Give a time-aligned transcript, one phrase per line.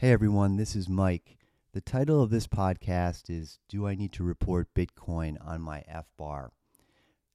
[0.00, 1.38] Hey everyone, this is Mike.
[1.72, 6.50] The title of this podcast is Do I Need to Report Bitcoin on My FBAR?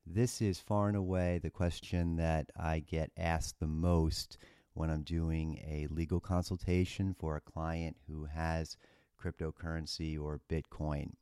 [0.08, 4.38] This is far and away the question that I get asked the most
[4.76, 8.78] when I'm doing a legal consultation for a client who has
[9.22, 11.16] cryptocurrency or Bitcoin.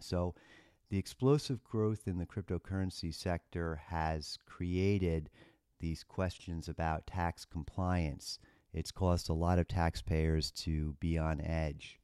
[0.00, 0.36] So,
[0.88, 5.30] the explosive growth in the cryptocurrency sector has created
[5.80, 8.38] these questions about tax compliance.
[8.72, 11.98] It's caused a lot of taxpayers to be on edge.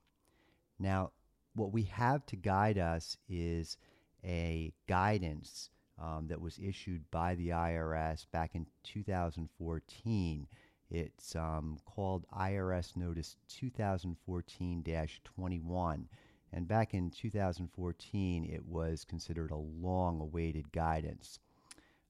[0.79, 1.13] Now,
[1.55, 3.77] what we have to guide us is
[4.25, 5.71] a guidance
[6.03, 10.47] um, that was issued by the IRS back in 2014.
[10.91, 14.85] It's um, called IRS Notice 2014
[15.25, 16.09] 21.
[16.53, 21.41] And back in 2014, it was considered a long awaited guidance.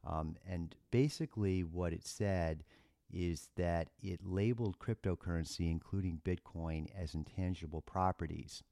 [0.07, 2.63] Um, and basically, what it said
[3.13, 8.63] is that it labeled cryptocurrency, including Bitcoin, as intangible properties.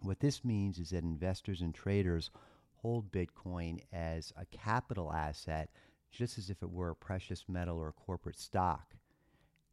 [0.00, 2.30] What this means is that investors and traders
[2.76, 5.70] hold Bitcoin as a capital asset,
[6.10, 8.94] just as if it were a precious metal or a corporate stock.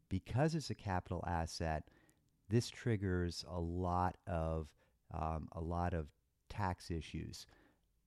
[0.08, 1.84] Because it's a capital asset,
[2.48, 4.68] this triggers a lot of
[5.12, 6.06] um, a lot of
[6.50, 7.46] tax issues.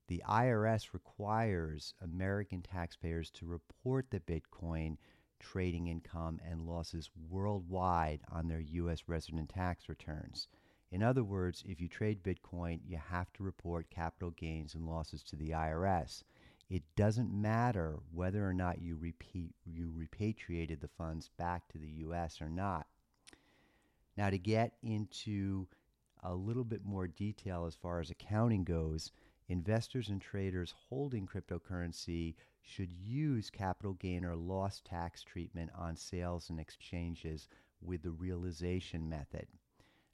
[0.08, 4.98] The IRS requires American taxpayers to report the Bitcoin
[5.42, 9.04] trading income and losses worldwide on their U.S.
[9.08, 10.48] resident tax returns.
[10.92, 15.24] In other words, if you trade Bitcoin, you have to report capital gains and losses
[15.24, 16.24] to the IRS.
[16.70, 21.90] It doesn't matter whether or not you, repeat, you repatriated the funds back to the
[22.06, 22.42] U.S.
[22.42, 22.88] or not.
[24.16, 25.68] Now, to get into
[26.24, 29.12] a little bit more detail as far as accounting goes,
[29.52, 36.50] investors and traders holding cryptocurrency should use capital gain or loss tax treatment on sales
[36.50, 37.50] and exchanges
[37.82, 39.46] with the realization method.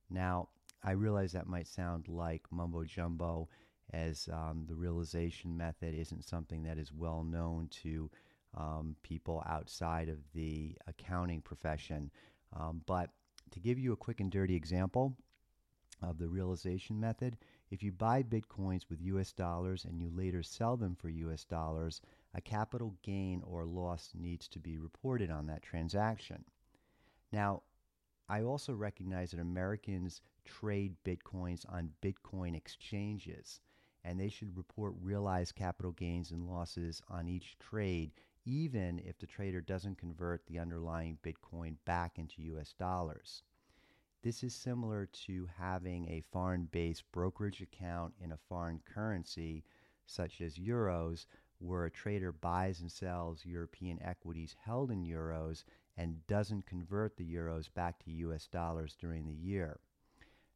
[0.09, 0.49] Now,
[0.83, 3.47] I realize that might sound like mumbo jumbo,
[3.93, 8.09] as um, the realization method isn't something that is well known to
[8.55, 12.09] um, people outside of the accounting profession.
[12.57, 13.11] Um, but
[13.51, 15.15] to give you a quick and dirty example
[16.01, 17.37] of the realization method,
[17.69, 22.01] if you buy bitcoins with US dollars and you later sell them for US dollars,
[22.33, 26.45] a capital gain or loss needs to be reported on that transaction.
[27.31, 27.63] Now,
[28.29, 33.61] I also recognize that Americans trade bitcoins on Bitcoin exchanges,
[34.03, 38.11] and they should report realized capital gains and losses on each trade,
[38.45, 43.43] even if the trader doesn't convert the underlying Bitcoin back into US dollars.
[44.23, 49.63] This is similar to having a foreign based brokerage account in a foreign currency,
[50.05, 51.27] such as euros,
[51.59, 55.63] where a trader buys and sells European equities held in euros
[55.97, 59.79] and doesn't convert the euros back to US dollars during the year.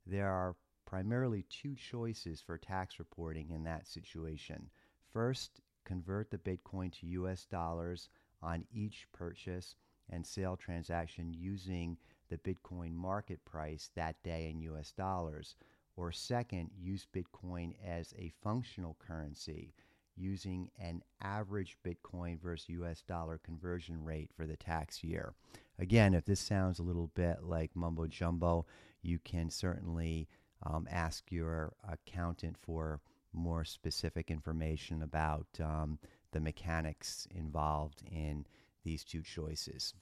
[0.05, 0.55] There are
[0.85, 4.69] primarily two choices for tax reporting in that situation.
[5.13, 8.09] First, convert the Bitcoin to US dollars
[8.41, 9.75] on each purchase
[10.09, 11.97] and sale transaction using
[12.31, 15.55] the Bitcoin market price that day in US dollars.
[15.97, 19.75] Or second, use Bitcoin as a functional currency
[20.15, 25.33] using an average Bitcoin versus US dollar conversion rate for the tax year.
[25.77, 28.65] Again, if this sounds a little bit like mumbo jumbo,
[29.01, 30.29] you can certainly
[30.63, 33.01] um, ask your accountant for
[33.33, 35.99] more specific information about um,
[36.31, 38.45] the mechanics involved in
[38.83, 39.93] these two choices.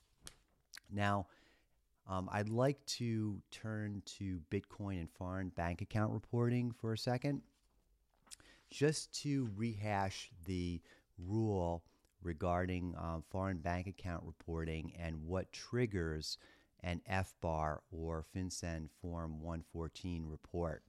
[0.92, 1.28] Now,
[2.10, 7.44] um, I'd like to turn to Bitcoin and foreign bank account reporting for a second
[8.72, 10.82] just to rehash the
[11.18, 11.84] rule
[12.22, 16.38] regarding um, foreign bank account reporting and what triggers
[16.82, 20.84] an FBAR or FinCEN Form 114 report.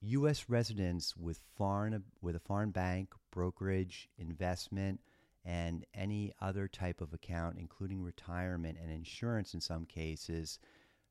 [0.00, 0.44] U.S.
[0.48, 5.00] residents with foreign with a foreign bank, brokerage, investment,
[5.48, 10.58] and any other type of account, including retirement and insurance in some cases,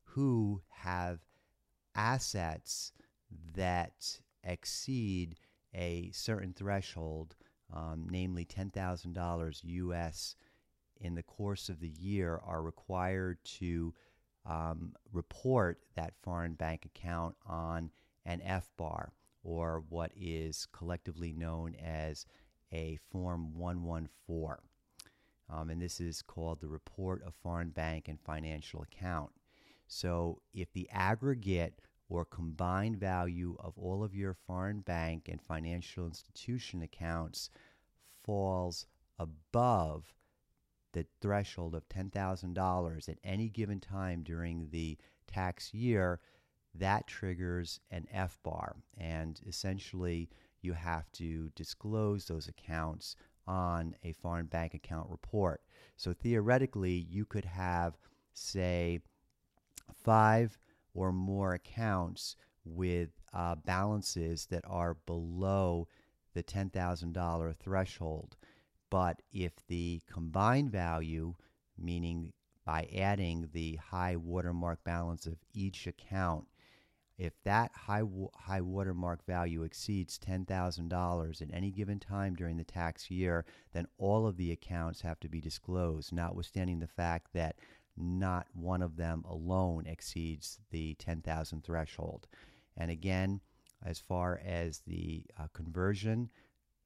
[0.04, 1.18] who have
[1.96, 2.92] assets
[3.56, 5.34] that exceed
[5.74, 7.34] a certain threshold,
[7.74, 10.36] um, namely $10,000 US
[11.00, 13.92] in the course of the year, are required to
[14.46, 17.90] um, report that foreign bank account on
[18.24, 19.08] an FBAR,
[19.42, 22.24] or what is collectively known as
[22.72, 24.56] a Form 114.
[25.50, 29.30] Um, and this is called the Report of Foreign Bank and Financial Account.
[29.86, 36.06] So if the aggregate or combined value of all of your foreign bank and financial
[36.06, 37.50] institution accounts
[38.24, 38.86] falls
[39.18, 40.14] above
[40.92, 46.20] the threshold of $10,000 at any given time during the tax year,
[46.74, 48.74] that triggers an FBAR.
[48.96, 53.16] And essentially, you have to disclose those accounts
[53.46, 55.62] on a foreign bank account report.
[55.96, 57.96] So theoretically, you could have,
[58.32, 59.00] say,
[60.04, 60.58] five
[60.94, 65.88] or more accounts with uh, balances that are below
[66.34, 68.36] the $10,000 threshold.
[68.90, 71.34] But if the combined value,
[71.78, 72.32] meaning
[72.64, 76.46] by adding the high watermark balance of each account,
[77.18, 78.02] if that high
[78.34, 84.26] high watermark value exceeds $10,000 at any given time during the tax year, then all
[84.26, 87.56] of the accounts have to be disclosed, notwithstanding the fact that
[87.96, 92.28] not one of them alone exceeds the 10,000 threshold.
[92.76, 93.40] And again,
[93.84, 96.30] as far as the uh, conversion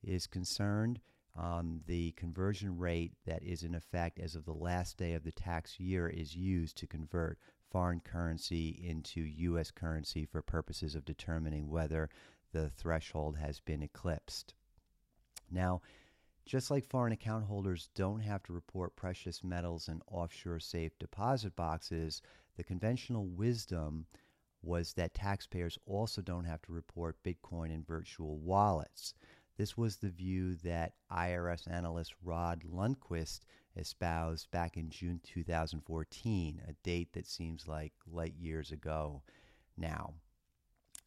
[0.02, 1.00] is concerned,
[1.36, 5.32] um, the conversion rate that is in effect as of the last day of the
[5.32, 7.38] tax year is used to convert
[7.72, 9.70] foreign currency into U.S.
[9.70, 12.10] currency for purposes of determining whether
[12.52, 14.54] the threshold has been eclipsed.
[15.50, 15.80] Now,
[16.44, 21.56] just like foreign account holders don't have to report precious metals in offshore safe deposit
[21.56, 22.20] boxes,
[22.56, 24.06] the conventional wisdom
[24.62, 29.14] was that taxpayers also don't have to report Bitcoin in virtual wallets.
[29.62, 33.42] This was the view that IRS analyst Rod Lundquist
[33.76, 39.22] espoused back in June 2014, a date that seems like light years ago
[39.76, 40.14] now.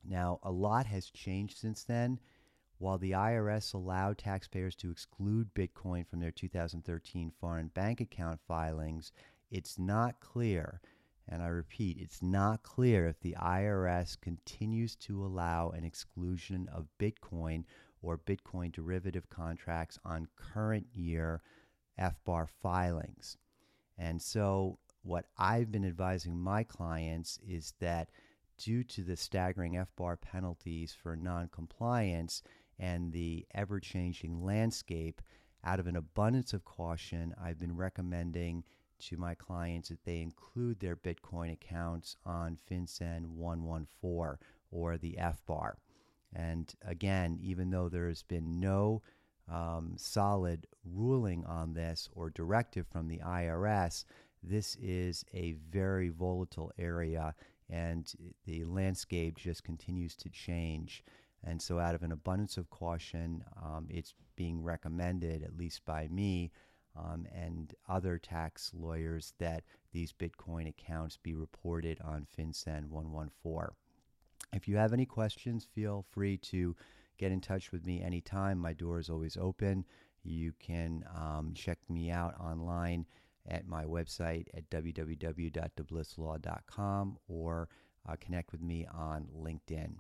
[0.06, 2.18] Now, a lot has changed since then.
[2.78, 9.12] While the IRS allowed taxpayers to exclude Bitcoin from their 2013 foreign bank account filings,
[9.52, 10.80] it's not clear,
[11.28, 16.88] and I repeat, it's not clear if the IRS continues to allow an exclusion of
[16.98, 17.66] Bitcoin
[18.06, 21.42] or Bitcoin derivative contracts on current year
[22.00, 23.38] FBAR filings.
[23.98, 28.10] And so, what I've been advising my clients is that
[28.58, 32.42] due to the staggering FBAR penalties for noncompliance
[32.78, 35.22] and the ever changing landscape,
[35.64, 38.64] out of an abundance of caution, I've been recommending
[39.00, 44.38] to my clients that they include their Bitcoin accounts on FinCEN 114
[44.72, 45.74] or the FBAR.
[46.36, 49.02] And again, even though there's been no
[49.50, 54.06] um, solid ruling on this or directive from the IRS,
[54.44, 57.34] this is a very volatile area
[57.70, 58.14] and
[58.46, 61.04] the landscape just continues to change.
[61.44, 66.08] And so, out of an abundance of caution, um, it's being recommended, at least by
[66.08, 66.52] me
[66.96, 73.76] um, and other tax lawyers, that these Bitcoin accounts be reported on FinCEN 114.
[74.56, 76.74] If you have any questions, feel free to
[77.18, 78.58] get in touch with me anytime.
[78.58, 79.84] My door is always open.
[80.24, 83.06] You can um, check me out online
[83.48, 87.68] at my website at www.deblislaw.com or
[88.08, 89.96] uh, connect with me on LinkedIn.